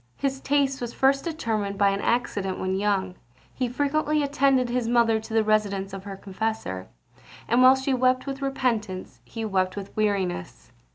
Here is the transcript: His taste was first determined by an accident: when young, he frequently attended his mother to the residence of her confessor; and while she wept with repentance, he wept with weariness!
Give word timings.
His 0.17 0.39
taste 0.41 0.81
was 0.81 0.95
first 0.95 1.23
determined 1.25 1.77
by 1.77 1.89
an 1.89 2.01
accident: 2.01 2.57
when 2.57 2.73
young, 2.75 3.13
he 3.53 3.69
frequently 3.69 4.23
attended 4.23 4.67
his 4.67 4.87
mother 4.87 5.19
to 5.19 5.31
the 5.35 5.43
residence 5.43 5.93
of 5.93 6.05
her 6.05 6.15
confessor; 6.17 6.87
and 7.47 7.61
while 7.61 7.75
she 7.75 7.93
wept 7.93 8.25
with 8.25 8.41
repentance, 8.41 9.19
he 9.25 9.45
wept 9.45 9.75
with 9.75 9.95
weariness! 9.95 10.71